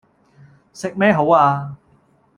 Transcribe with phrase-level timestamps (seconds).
[0.73, 1.77] 食咩好啊